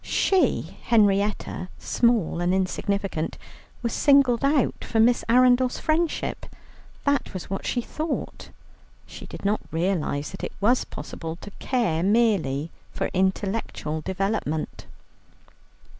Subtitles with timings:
[0.03, 3.37] She, Henrietta, small and insignificant,
[3.83, 6.47] was singled out for Miss Arundel's friendship;
[7.05, 8.49] that was what she thought.
[9.05, 14.87] She did not realize that it was possible to care merely for intellectual development.